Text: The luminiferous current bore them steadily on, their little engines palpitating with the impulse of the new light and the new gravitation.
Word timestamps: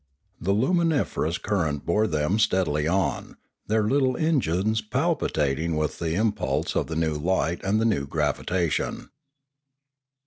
The 0.39 0.51
luminiferous 0.51 1.37
current 1.37 1.85
bore 1.85 2.07
them 2.07 2.39
steadily 2.39 2.87
on, 2.87 3.37
their 3.67 3.83
little 3.83 4.17
engines 4.17 4.81
palpitating 4.81 5.75
with 5.75 5.99
the 5.99 6.15
impulse 6.15 6.75
of 6.75 6.87
the 6.87 6.95
new 6.95 7.13
light 7.13 7.63
and 7.63 7.79
the 7.79 7.85
new 7.85 8.07
gravitation. 8.07 9.11